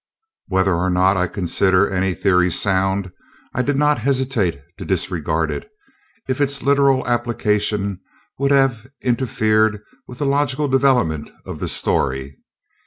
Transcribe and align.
Whether 0.47 0.73
or 0.73 0.89
not 0.89 1.15
I 1.15 1.27
consider 1.27 1.87
any 1.87 2.15
theory 2.15 2.49
sound, 2.49 3.11
I 3.53 3.61
did 3.61 3.77
not 3.77 3.99
hesitate 3.99 4.59
to 4.79 4.83
disregard 4.83 5.51
it, 5.51 5.69
if 6.27 6.41
its 6.41 6.63
literal 6.63 7.05
application 7.07 7.99
would 8.39 8.49
have 8.49 8.87
interfered 9.03 9.79
with 10.07 10.17
the 10.17 10.25
logical 10.25 10.67
development 10.67 11.29
of 11.45 11.59
the 11.59 11.67
story. 11.67 12.39